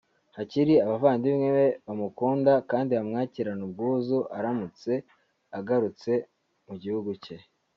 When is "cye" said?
7.23-7.35